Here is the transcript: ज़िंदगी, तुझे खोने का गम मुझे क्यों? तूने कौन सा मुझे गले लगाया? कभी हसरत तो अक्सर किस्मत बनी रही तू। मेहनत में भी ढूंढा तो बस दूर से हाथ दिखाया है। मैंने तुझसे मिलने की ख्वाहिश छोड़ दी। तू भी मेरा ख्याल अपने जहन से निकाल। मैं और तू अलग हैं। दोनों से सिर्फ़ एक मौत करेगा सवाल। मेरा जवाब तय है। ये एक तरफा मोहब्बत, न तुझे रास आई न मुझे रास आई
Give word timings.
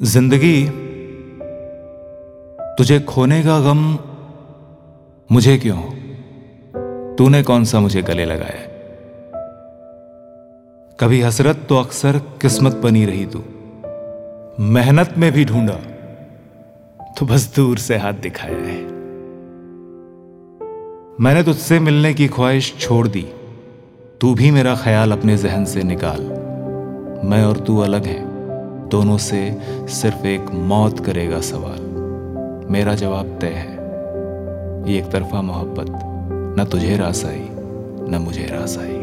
ज़िंदगी, 0.00 0.66
तुझे 2.78 2.98
खोने 3.00 3.42
का 3.42 3.58
गम 3.60 3.78
मुझे 5.30 5.56
क्यों? 5.58 5.80
तूने 7.16 7.42
कौन 7.42 7.64
सा 7.64 7.80
मुझे 7.80 8.02
गले 8.02 8.24
लगाया? 8.24 8.60
कभी 10.98 11.20
हसरत 11.22 11.66
तो 11.68 11.76
अक्सर 11.76 12.18
किस्मत 12.42 12.76
बनी 12.76 13.04
रही 13.06 13.26
तू। 13.26 13.42
मेहनत 14.60 15.14
में 15.18 15.30
भी 15.32 15.44
ढूंढा 15.44 15.78
तो 17.18 17.26
बस 17.26 17.52
दूर 17.56 17.78
से 17.78 17.96
हाथ 17.96 18.22
दिखाया 18.22 18.56
है। 18.56 18.80
मैंने 21.20 21.42
तुझसे 21.42 21.80
मिलने 21.80 22.14
की 22.14 22.28
ख्वाहिश 22.28 22.74
छोड़ 22.80 23.06
दी। 23.08 23.26
तू 24.20 24.34
भी 24.34 24.50
मेरा 24.50 24.76
ख्याल 24.76 25.12
अपने 25.12 25.36
जहन 25.36 25.64
से 25.64 25.82
निकाल। 25.82 26.22
मैं 27.24 27.44
और 27.44 27.56
तू 27.56 27.78
अलग 27.80 28.04
हैं। 28.04 28.27
दोनों 28.88 29.18
से 29.18 29.58
सिर्फ़ 29.88 30.26
एक 30.26 30.50
मौत 30.50 31.06
करेगा 31.06 31.40
सवाल। 31.40 31.80
मेरा 32.70 32.94
जवाब 32.94 33.38
तय 33.40 33.46
है। 33.46 33.78
ये 34.92 34.98
एक 34.98 35.10
तरफा 35.10 35.42
मोहब्बत, 35.42 35.86
न 36.60 36.64
तुझे 36.72 36.96
रास 36.96 37.24
आई 37.24 37.48
न 38.08 38.18
मुझे 38.20 38.46
रास 38.52 38.78
आई 38.78 38.98